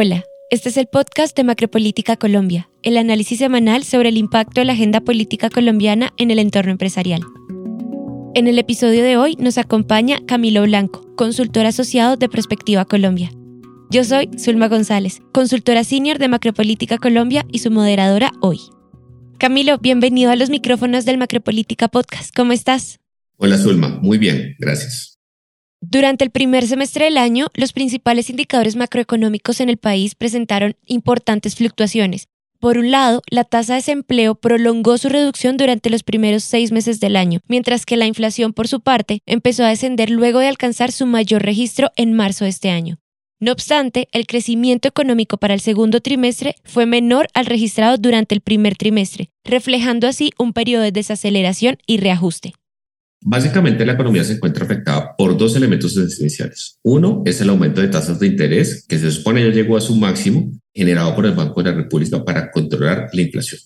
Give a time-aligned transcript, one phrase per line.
[0.00, 4.64] Hola, este es el podcast de Macropolítica Colombia, el análisis semanal sobre el impacto de
[4.64, 7.22] la agenda política colombiana en el entorno empresarial.
[8.36, 13.32] En el episodio de hoy nos acompaña Camilo Blanco, consultor asociado de Prospectiva Colombia.
[13.90, 18.60] Yo soy Zulma González, consultora senior de Macropolítica Colombia y su moderadora hoy.
[19.36, 22.32] Camilo, bienvenido a los micrófonos del Macropolítica Podcast.
[22.36, 23.00] ¿Cómo estás?
[23.36, 25.17] Hola Zulma, muy bien, gracias.
[25.80, 31.54] Durante el primer semestre del año, los principales indicadores macroeconómicos en el país presentaron importantes
[31.54, 32.26] fluctuaciones.
[32.58, 36.98] Por un lado, la tasa de desempleo prolongó su reducción durante los primeros seis meses
[36.98, 40.90] del año, mientras que la inflación, por su parte, empezó a descender luego de alcanzar
[40.90, 42.98] su mayor registro en marzo de este año.
[43.38, 48.40] No obstante, el crecimiento económico para el segundo trimestre fue menor al registrado durante el
[48.40, 52.54] primer trimestre, reflejando así un periodo de desaceleración y reajuste.
[53.20, 56.78] Básicamente la economía se encuentra afectada por dos elementos esenciales.
[56.82, 59.96] Uno es el aumento de tasas de interés, que se supone ya llegó a su
[59.96, 63.60] máximo, generado por el Banco de la República para controlar la inflación.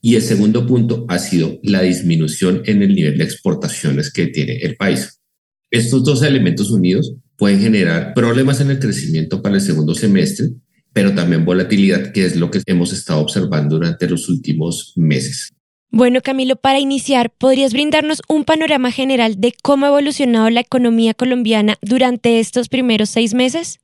[0.00, 4.56] Y el segundo punto ha sido la disminución en el nivel de exportaciones que tiene
[4.58, 5.20] el país.
[5.70, 10.50] Estos dos elementos unidos pueden generar problemas en el crecimiento para el segundo semestre,
[10.92, 15.50] pero también volatilidad, que es lo que hemos estado observando durante los últimos meses.
[15.94, 21.12] Bueno, Camilo, para iniciar, ¿podrías brindarnos un panorama general de cómo ha evolucionado la economía
[21.12, 23.78] colombiana durante estos primeros seis meses?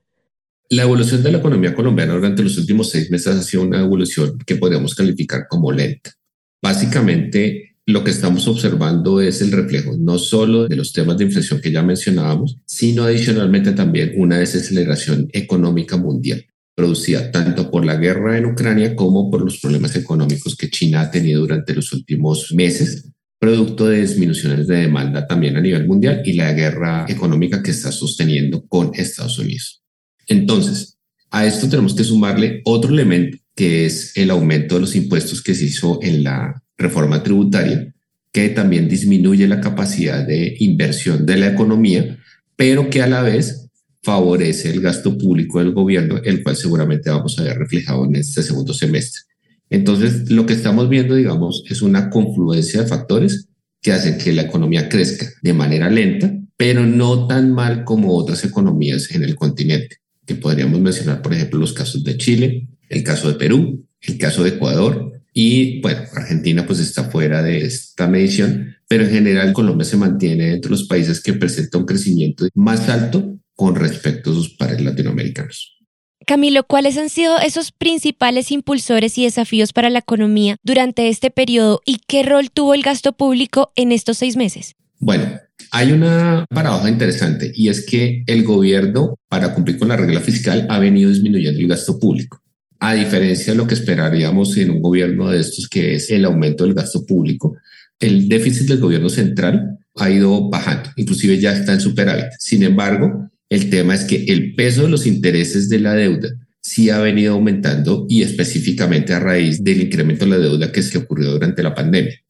[0.70, 4.38] La evolución de la economía colombiana durante los últimos seis meses ha sido una evolución
[4.46, 6.14] que podríamos calificar como lenta.
[6.62, 11.60] Básicamente, lo que estamos observando es el reflejo no solo de los temas de inflación
[11.60, 16.42] que ya mencionábamos, sino adicionalmente también una desaceleración económica mundial
[16.78, 21.10] producida tanto por la guerra en Ucrania como por los problemas económicos que China ha
[21.10, 26.34] tenido durante los últimos meses, producto de disminuciones de demanda también a nivel mundial y
[26.34, 29.82] la guerra económica que está sosteniendo con Estados Unidos.
[30.28, 30.96] Entonces,
[31.32, 35.56] a esto tenemos que sumarle otro elemento que es el aumento de los impuestos que
[35.56, 37.92] se hizo en la reforma tributaria,
[38.30, 42.20] que también disminuye la capacidad de inversión de la economía,
[42.54, 43.57] pero que a la vez
[44.02, 48.42] favorece el gasto público del gobierno, el cual seguramente vamos a ver reflejado en este
[48.42, 49.22] segundo semestre.
[49.70, 53.48] Entonces, lo que estamos viendo, digamos, es una confluencia de factores
[53.82, 58.44] que hacen que la economía crezca de manera lenta, pero no tan mal como otras
[58.44, 63.28] economías en el continente, que podríamos mencionar, por ejemplo, los casos de Chile, el caso
[63.28, 68.74] de Perú, el caso de Ecuador, y bueno, Argentina pues está fuera de esta medición,
[68.88, 73.38] pero en general Colombia se mantiene entre los países que presentan un crecimiento más alto
[73.58, 75.76] con respecto a sus pares latinoamericanos.
[76.24, 81.80] Camilo, ¿cuáles han sido esos principales impulsores y desafíos para la economía durante este periodo
[81.84, 84.76] y qué rol tuvo el gasto público en estos seis meses?
[85.00, 85.40] Bueno,
[85.72, 90.64] hay una paradoja interesante y es que el gobierno, para cumplir con la regla fiscal,
[90.70, 92.40] ha venido disminuyendo el gasto público.
[92.78, 96.62] A diferencia de lo que esperaríamos en un gobierno de estos, que es el aumento
[96.62, 97.56] del gasto público,
[97.98, 102.26] el déficit del gobierno central ha ido bajando, inclusive ya está en superávit.
[102.38, 106.28] Sin embargo, el tema es que el peso de los intereses de la deuda
[106.60, 110.98] sí ha venido aumentando y específicamente a raíz del incremento de la deuda que se
[110.98, 112.20] ocurrió durante la pandemia.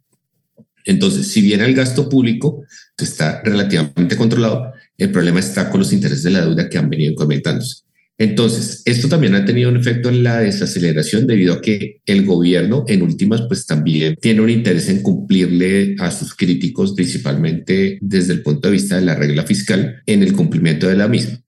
[0.84, 2.64] Entonces, si bien el gasto público
[2.96, 7.12] está relativamente controlado, el problema está con los intereses de la deuda que han venido
[7.12, 7.82] incrementándose.
[8.20, 12.84] Entonces, esto también ha tenido un efecto en la desaceleración debido a que el gobierno
[12.88, 18.42] en últimas pues también tiene un interés en cumplirle a sus críticos principalmente desde el
[18.42, 21.40] punto de vista de la regla fiscal en el cumplimiento de la misma.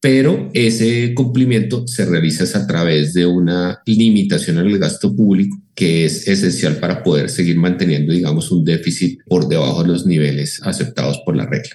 [0.00, 6.28] Pero ese cumplimiento se realiza a través de una limitación el gasto público que es
[6.28, 11.36] esencial para poder seguir manteniendo, digamos, un déficit por debajo de los niveles aceptados por
[11.36, 11.70] la regla.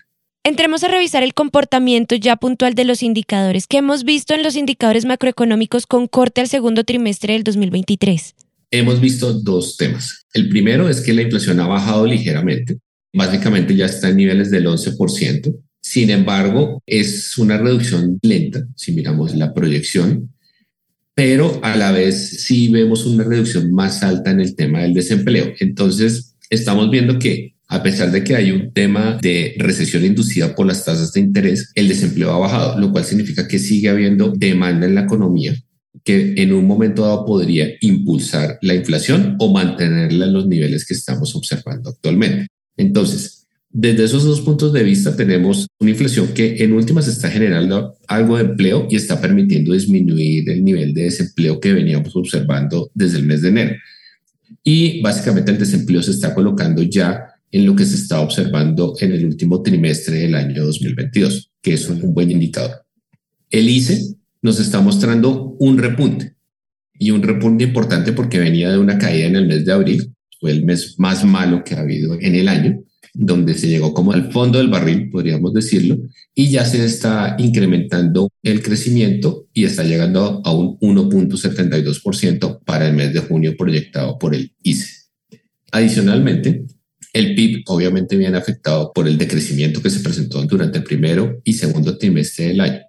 [0.46, 4.58] Entremos a revisar el comportamiento ya puntual de los indicadores que hemos visto en los
[4.58, 8.36] indicadores macroeconómicos con corte al segundo trimestre del 2023.
[8.70, 10.26] Hemos visto dos temas.
[10.34, 12.80] El primero es que la inflación ha bajado ligeramente.
[13.14, 15.56] Básicamente ya está en niveles del 11%.
[15.80, 20.34] Sin embargo, es una reducción lenta si miramos la proyección,
[21.16, 25.54] pero a la vez sí vemos una reducción más alta en el tema del desempleo.
[25.62, 30.68] Entonces, estamos viendo que a pesar de que hay un tema de recesión inducida por
[30.68, 34.86] las tasas de interés, el desempleo ha bajado, lo cual significa que sigue habiendo demanda
[34.86, 35.56] en la economía
[36.04, 40.94] que en un momento dado podría impulsar la inflación o mantenerla en los niveles que
[40.94, 42.48] estamos observando actualmente.
[42.78, 47.96] Entonces, desde esos dos puntos de vista tenemos una inflación que en últimas está generando
[48.08, 53.18] algo de empleo y está permitiendo disminuir el nivel de desempleo que veníamos observando desde
[53.18, 53.76] el mes de enero.
[54.64, 59.12] Y básicamente el desempleo se está colocando ya en lo que se está observando en
[59.12, 62.84] el último trimestre del año 2022, que es un buen indicador.
[63.52, 66.36] El ICE nos está mostrando un repunte
[66.98, 70.50] y un repunte importante porque venía de una caída en el mes de abril, fue
[70.50, 72.84] el mes más malo que ha habido en el año,
[73.14, 76.00] donde se llegó como al fondo del barril, podríamos decirlo,
[76.34, 82.96] y ya se está incrementando el crecimiento y está llegando a un 1.72% para el
[82.96, 85.04] mes de junio proyectado por el ICE.
[85.72, 86.66] Adicionalmente,
[87.14, 91.54] el PIB obviamente viene afectado por el decrecimiento que se presentó durante el primero y
[91.54, 92.82] segundo trimestre del año.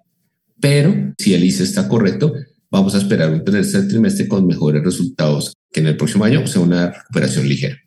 [0.59, 2.33] Pero si el ICE está correcto,
[2.71, 6.59] vamos a esperar un tercer trimestre con mejores resultados que en el próximo año, o
[6.59, 7.77] una recuperación ligera.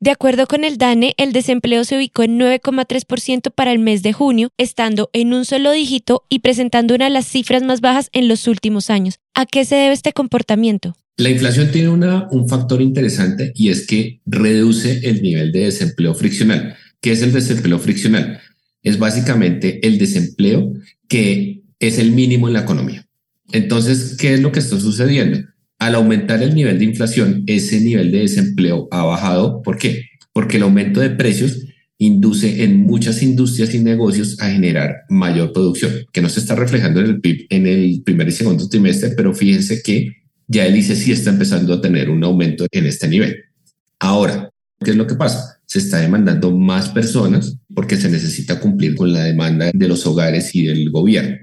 [0.00, 4.12] De acuerdo con el DANE, el desempleo se ubicó en 9,3% para el mes de
[4.12, 8.28] junio, estando en un solo dígito y presentando una de las cifras más bajas en
[8.28, 9.18] los últimos años.
[9.34, 10.94] ¿A qué se debe este comportamiento?
[11.18, 16.14] La inflación tiene una, un factor interesante y es que reduce el nivel de desempleo
[16.14, 16.76] friccional.
[17.00, 18.40] ¿Qué es el desempleo friccional?
[18.84, 20.72] Es básicamente el desempleo
[21.08, 23.04] que es el mínimo en la economía.
[23.50, 25.40] Entonces, ¿qué es lo que está sucediendo?
[25.80, 29.60] Al aumentar el nivel de inflación, ese nivel de desempleo ha bajado.
[29.62, 30.04] ¿Por qué?
[30.32, 31.64] Porque el aumento de precios
[31.98, 37.00] induce en muchas industrias y negocios a generar mayor producción, que no se está reflejando
[37.00, 40.12] en el PIB en el primer y segundo trimestre, pero fíjense que
[40.48, 43.36] ya el ICE está empezando a tener un aumento en este nivel.
[44.00, 44.50] Ahora,
[44.82, 45.60] ¿qué es lo que pasa?
[45.66, 50.54] Se está demandando más personas porque se necesita cumplir con la demanda de los hogares
[50.54, 51.36] y del gobierno.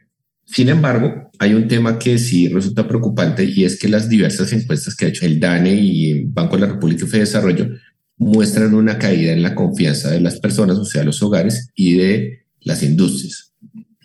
[0.46, 4.96] Sin embargo, hay un tema que sí resulta preocupante y es que las diversas encuestas
[4.96, 7.69] que ha hecho el DANE y el Banco de la República de Desarrollo
[8.18, 12.46] muestran una caída en la confianza de las personas, o sea, los hogares y de
[12.62, 13.54] las industrias.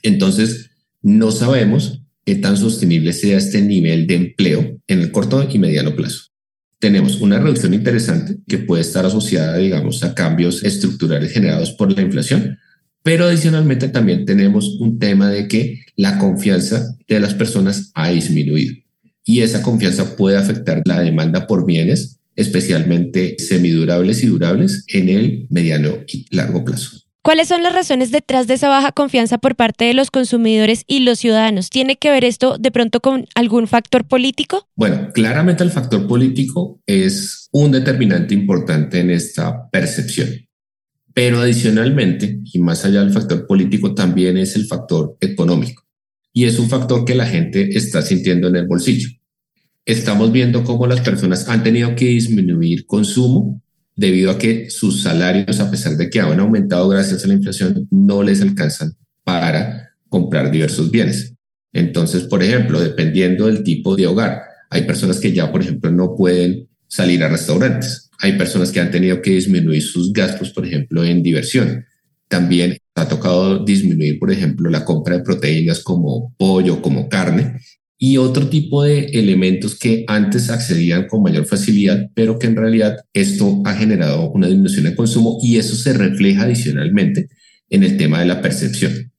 [0.02, 0.70] Entonces,
[1.02, 5.94] no sabemos qué tan sostenible sea este nivel de empleo en el corto y mediano
[5.96, 6.25] plazo.
[6.78, 12.02] Tenemos una reducción interesante que puede estar asociada, digamos, a cambios estructurales generados por la
[12.02, 12.58] inflación,
[13.02, 18.75] pero adicionalmente también tenemos un tema de que la confianza de las personas ha disminuido
[19.25, 25.46] y esa confianza puede afectar la demanda por bienes, especialmente semidurables y durables en el
[25.50, 26.99] mediano y largo plazo.
[27.22, 31.00] ¿Cuáles son las razones detrás de esa baja confianza por parte de los consumidores y
[31.00, 31.69] los ciudadanos?
[31.69, 34.67] ¿Tiene que ver esto de pronto con algún factor político?
[34.75, 40.31] Bueno, claramente el factor político es un determinante importante en esta percepción.
[41.12, 45.82] Pero adicionalmente, y más allá del factor político, también es el factor económico.
[46.32, 49.11] Y es un factor que la gente está sintiendo en el bolsillo.
[49.84, 53.61] Estamos viendo cómo las personas han tenido que disminuir consumo
[54.00, 57.87] debido a que sus salarios, a pesar de que han aumentado gracias a la inflación,
[57.91, 61.35] no les alcanzan para comprar diversos bienes.
[61.73, 66.17] Entonces, por ejemplo, dependiendo del tipo de hogar, hay personas que ya, por ejemplo, no
[66.17, 71.05] pueden salir a restaurantes hay personas que han tenido que disminuir sus gastos, por ejemplo,
[71.05, 71.87] en diversión.
[72.29, 77.61] También ha tocado disminuir, por ejemplo, la compra de proteínas como pollo, como carne
[78.02, 82.97] y otro tipo de elementos que antes accedían con mayor facilidad, pero que en realidad
[83.12, 87.29] esto ha generado una disminución de consumo y eso se refleja adicionalmente
[87.69, 89.12] en el tema de la percepción.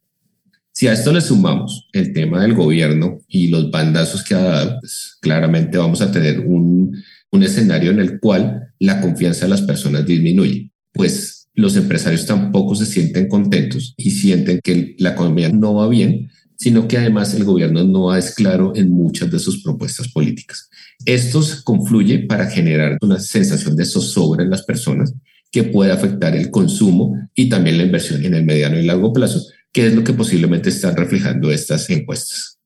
[0.72, 4.80] Si a esto le sumamos el tema del gobierno y los bandazos que ha dado,
[4.80, 6.98] pues claramente vamos a tener un,
[7.30, 12.74] un escenario en el cual la confianza de las personas disminuye, pues los empresarios tampoco
[12.74, 16.31] se sienten contentos y sienten que la economía no va bien,
[16.62, 20.69] sino que además el gobierno no es claro en muchas de sus propuestas políticas.
[21.08, 25.12] Esto confluye para generar una sensación de zozobra en las personas
[25.52, 29.44] que puede afectar el consumo y también la inversión en el mediano y largo plazo,
[29.71, 32.59] que es lo que posiblemente están reflejando estas encuestas.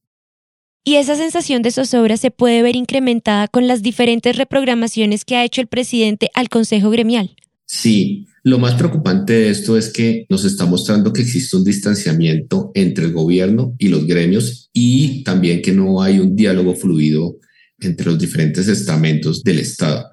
[0.83, 5.45] Y esa sensación de zozobra se puede ver incrementada con las diferentes reprogramaciones que ha
[5.45, 7.37] hecho el presidente al Consejo Gremial.
[7.65, 12.71] Sí, lo más preocupante de esto es que nos está mostrando que existe un distanciamiento
[12.75, 17.37] entre el gobierno y los gremios y también que no hay un diálogo fluido
[17.79, 20.05] entre los diferentes estamentos del Estado.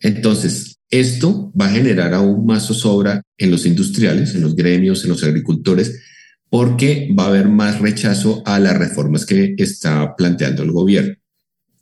[0.00, 5.10] Entonces, esto va a generar aún más zozobra en los industriales, en los gremios, en
[5.10, 6.00] los agricultores,
[6.48, 11.14] porque va a haber más rechazo a las reformas que está planteando el gobierno.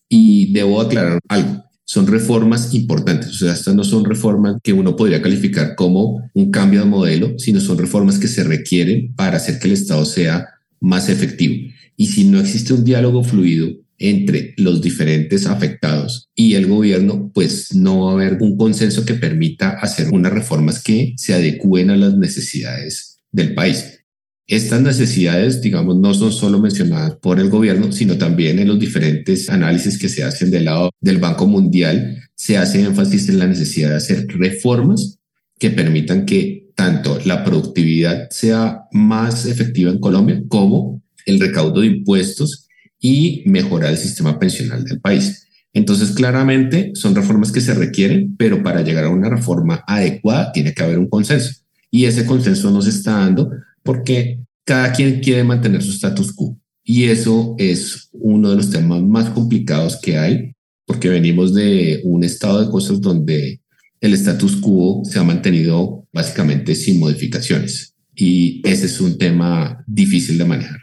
[0.09, 4.97] Y debo aclarar algo, son reformas importantes, o sea, estas no son reformas que uno
[4.97, 9.59] podría calificar como un cambio de modelo, sino son reformas que se requieren para hacer
[9.59, 10.49] que el Estado sea
[10.81, 11.55] más efectivo.
[11.97, 17.75] Y si no existe un diálogo fluido entre los diferentes afectados y el gobierno, pues
[17.75, 21.97] no va a haber un consenso que permita hacer unas reformas que se adecúen a
[21.97, 24.04] las necesidades del país.
[24.47, 29.49] Estas necesidades, digamos, no son solo mencionadas por el gobierno, sino también en los diferentes
[29.49, 33.91] análisis que se hacen del lado del Banco Mundial, se hace énfasis en la necesidad
[33.91, 35.19] de hacer reformas
[35.59, 41.87] que permitan que tanto la productividad sea más efectiva en Colombia como el recaudo de
[41.87, 42.69] impuestos
[43.01, 45.49] y mejorar el sistema pensional del país.
[45.73, 50.75] Entonces, claramente son reformas que se requieren, pero para llegar a una reforma adecuada tiene
[50.75, 51.63] que haber un consenso.
[51.91, 53.51] Y ese consenso no está dando
[53.85, 56.59] porque cada quien quiere mantener su status quo.
[56.83, 60.53] Y eso es uno de los temas más complicados que hay,
[60.87, 63.61] porque venimos de un estado de cosas donde
[64.01, 67.95] el status quo se ha mantenido básicamente sin modificaciones.
[68.15, 70.81] Y ese es un tema difícil de manejar.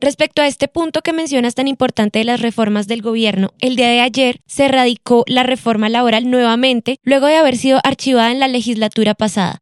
[0.00, 3.88] Respecto a este punto que mencionas tan importante de las reformas del gobierno, el día
[3.88, 8.46] de ayer se radicó la reforma laboral nuevamente, luego de haber sido archivada en la
[8.46, 9.58] legislatura pasada.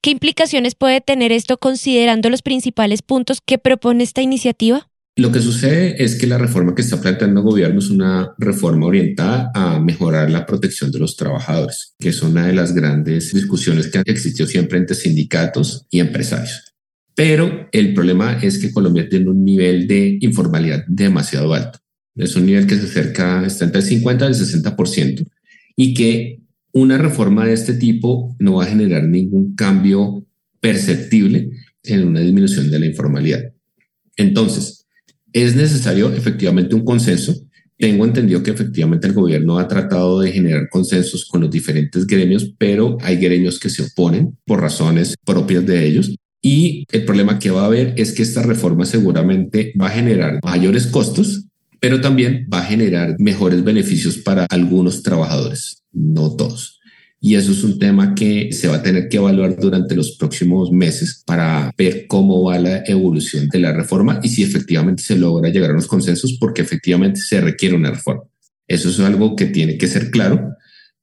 [0.00, 4.88] ¿Qué implicaciones puede tener esto considerando los principales puntos que propone esta iniciativa?
[5.16, 8.86] Lo que sucede es que la reforma que está planteando el gobierno es una reforma
[8.86, 13.88] orientada a mejorar la protección de los trabajadores, que es una de las grandes discusiones
[13.88, 16.72] que han existido siempre entre sindicatos y empresarios.
[17.16, 21.80] Pero el problema es que Colombia tiene un nivel de informalidad demasiado alto.
[22.14, 25.26] Es un nivel que se acerca, está entre el 50 y el 60%,
[25.74, 26.40] y que
[26.80, 30.26] una reforma de este tipo no va a generar ningún cambio
[30.60, 31.50] perceptible
[31.84, 33.52] en una disminución de la informalidad.
[34.16, 34.86] Entonces,
[35.32, 37.34] es necesario efectivamente un consenso.
[37.76, 42.52] Tengo entendido que efectivamente el gobierno ha tratado de generar consensos con los diferentes gremios,
[42.58, 47.50] pero hay gremios que se oponen por razones propias de ellos y el problema que
[47.50, 51.47] va a haber es que esta reforma seguramente va a generar mayores costos,
[51.80, 56.78] pero también va a generar mejores beneficios para algunos trabajadores, no todos.
[57.20, 60.70] Y eso es un tema que se va a tener que evaluar durante los próximos
[60.70, 65.50] meses para ver cómo va la evolución de la reforma y si efectivamente se logra
[65.50, 68.22] llegar a unos consensos, porque efectivamente se requiere una reforma.
[68.68, 70.54] Eso es algo que tiene que ser claro,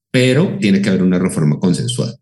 [0.10, 2.16] pero tiene que haber una reforma consensuada.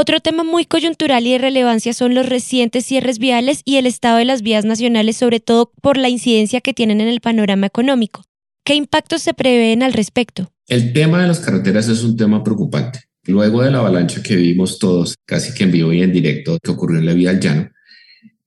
[0.00, 4.16] Otro tema muy coyuntural y de relevancia son los recientes cierres viales y el estado
[4.16, 8.24] de las vías nacionales, sobre todo por la incidencia que tienen en el panorama económico.
[8.64, 10.50] ¿Qué impactos se prevén al respecto?
[10.68, 13.00] El tema de las carreteras es un tema preocupante.
[13.24, 16.70] Luego de la avalancha que vimos todos, casi que en vivo y en directo, que
[16.70, 17.68] ocurrió en la vía al llano,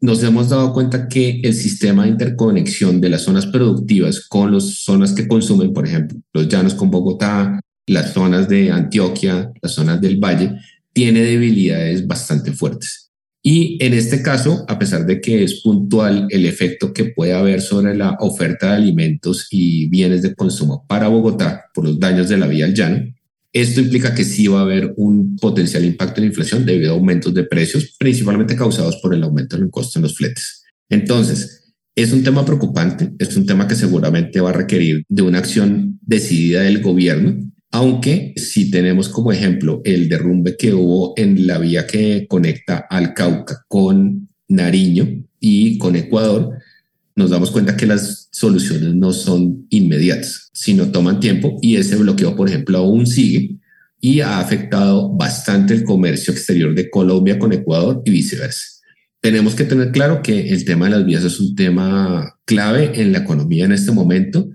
[0.02, 4.84] nos hemos dado cuenta que el sistema de interconexión de las zonas productivas con las
[4.84, 10.02] zonas que consumen, por ejemplo, los llanos con Bogotá, las zonas de Antioquia, las zonas
[10.02, 10.58] del Valle,
[10.94, 13.12] tiene debilidades bastante fuertes.
[13.46, 17.60] Y en este caso, a pesar de que es puntual el efecto que puede haber
[17.60, 22.38] sobre la oferta de alimentos y bienes de consumo para Bogotá por los daños de
[22.38, 23.14] la vía al llano,
[23.52, 26.96] esto implica que sí va a haber un potencial impacto en la inflación debido a
[26.96, 30.64] aumentos de precios, principalmente causados por el aumento del costo en los fletes.
[30.90, 35.40] Entonces, es un tema preocupante, es un tema que seguramente va a requerir de una
[35.40, 41.58] acción decidida del gobierno aunque si tenemos como ejemplo el derrumbe que hubo en la
[41.58, 46.52] vía que conecta al Cauca con Nariño y con Ecuador,
[47.16, 52.36] nos damos cuenta que las soluciones no son inmediatas, sino toman tiempo y ese bloqueo,
[52.36, 53.56] por ejemplo, aún sigue
[54.00, 58.68] y ha afectado bastante el comercio exterior de Colombia con Ecuador y viceversa.
[59.20, 63.12] Tenemos que tener claro que el tema de las vías es un tema clave en
[63.12, 64.48] la economía en este momento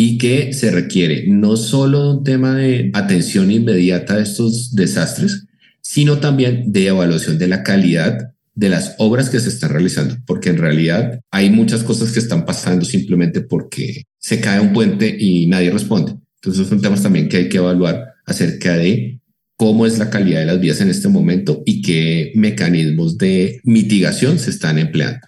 [0.00, 5.46] y que se requiere no solo un tema de atención inmediata a estos desastres,
[5.82, 10.50] sino también de evaluación de la calidad de las obras que se están realizando, porque
[10.50, 15.48] en realidad hay muchas cosas que están pasando simplemente porque se cae un puente y
[15.48, 16.14] nadie responde.
[16.36, 19.20] Entonces son temas también que hay que evaluar acerca de
[19.56, 24.38] cómo es la calidad de las vías en este momento y qué mecanismos de mitigación
[24.38, 25.26] se están empleando.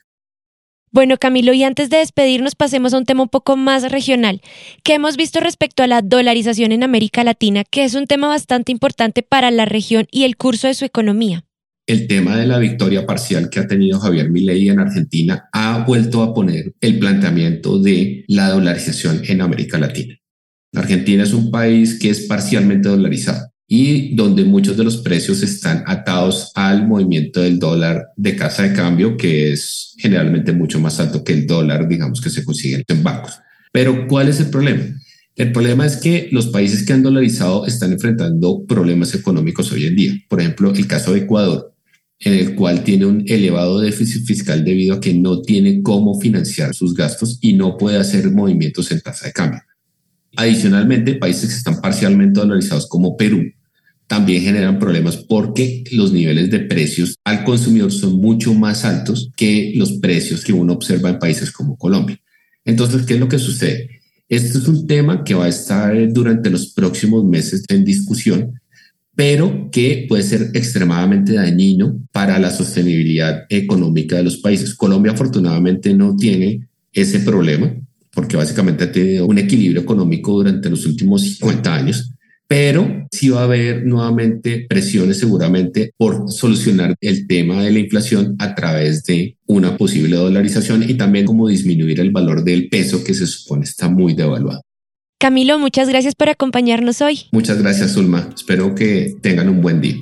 [0.92, 4.40] Bueno, Camilo, y antes de despedirnos, pasemos a un tema un poco más regional.
[4.82, 8.72] ¿Qué hemos visto respecto a la dolarización en América Latina, que es un tema bastante
[8.72, 11.44] importante para la región y el curso de su economía?
[11.86, 16.24] El tema de la victoria parcial que ha tenido Javier Milei en Argentina ha vuelto
[16.24, 20.16] a poner el planteamiento de la dolarización en América Latina.
[20.74, 25.84] Argentina es un país que es parcialmente dolarizado y donde muchos de los precios están
[25.86, 31.22] atados al movimiento del dólar de casa de cambio, que es generalmente mucho más alto
[31.22, 33.34] que el dólar, digamos, que se consigue en bancos.
[33.70, 34.82] Pero ¿cuál es el problema?
[35.36, 39.94] El problema es que los países que han dolarizado están enfrentando problemas económicos hoy en
[39.94, 40.14] día.
[40.28, 41.72] Por ejemplo, el caso de Ecuador,
[42.18, 46.74] en el cual tiene un elevado déficit fiscal debido a que no tiene cómo financiar
[46.74, 49.60] sus gastos y no puede hacer movimientos en tasa de cambio.
[50.36, 53.44] Adicionalmente, países que están parcialmente dolarizados como Perú,
[54.10, 59.72] también generan problemas porque los niveles de precios al consumidor son mucho más altos que
[59.76, 62.18] los precios que uno observa en países como Colombia.
[62.64, 64.00] Entonces, ¿qué es lo que sucede?
[64.28, 68.60] Este es un tema que va a estar durante los próximos meses en discusión,
[69.14, 74.74] pero que puede ser extremadamente dañino para la sostenibilidad económica de los países.
[74.74, 77.72] Colombia afortunadamente no tiene ese problema
[78.12, 82.10] porque básicamente ha tenido un equilibrio económico durante los últimos 50 años,
[82.50, 88.34] pero sí va a haber nuevamente presiones seguramente por solucionar el tema de la inflación
[88.40, 93.14] a través de una posible dolarización y también como disminuir el valor del peso que
[93.14, 94.62] se supone está muy devaluado.
[95.20, 97.28] Camilo, muchas gracias por acompañarnos hoy.
[97.30, 98.28] Muchas gracias, Zulma.
[98.34, 100.00] Espero que tengan un buen día.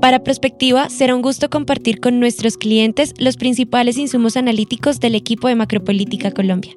[0.00, 5.48] Para Prospectiva, será un gusto compartir con nuestros clientes los principales insumos analíticos del equipo
[5.48, 6.74] de Macropolítica Colombia.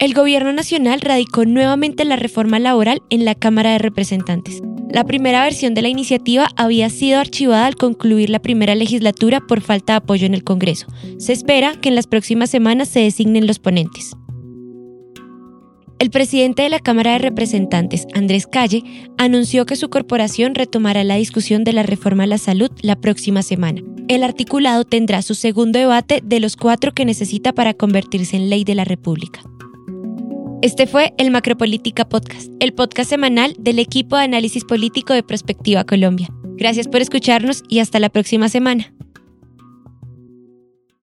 [0.00, 4.62] El Gobierno Nacional radicó nuevamente la reforma laboral en la Cámara de Representantes.
[4.92, 9.60] La primera versión de la iniciativa había sido archivada al concluir la primera legislatura por
[9.60, 10.86] falta de apoyo en el Congreso.
[11.18, 14.12] Se espera que en las próximas semanas se designen los ponentes.
[15.98, 18.84] El presidente de la Cámara de Representantes, Andrés Calle,
[19.18, 23.42] anunció que su corporación retomará la discusión de la reforma a la salud la próxima
[23.42, 23.82] semana.
[24.06, 28.62] El articulado tendrá su segundo debate de los cuatro que necesita para convertirse en ley
[28.62, 29.40] de la República.
[30.60, 35.84] Este fue el Macropolítica Podcast, el podcast semanal del equipo de análisis político de Prospectiva
[35.84, 36.30] Colombia.
[36.56, 38.92] Gracias por escucharnos y hasta la próxima semana.